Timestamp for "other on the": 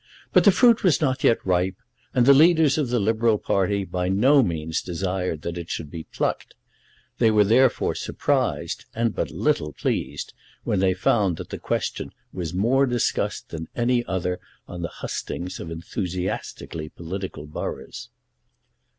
14.05-14.87